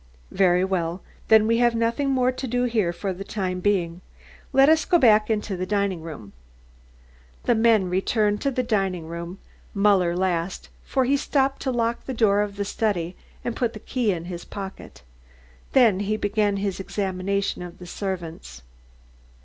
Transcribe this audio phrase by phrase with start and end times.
[0.31, 1.03] "Very well.
[1.27, 4.01] Then we have nothing more to do here for the time being.
[4.51, 6.33] Let us go back into the dining room."
[7.43, 9.37] The men returned to the dining room,
[9.75, 13.79] Muller last, for he stopped to lock the door of the study and put the
[13.79, 15.03] key in his pocket.
[15.73, 18.63] Then he began his examination of the servants.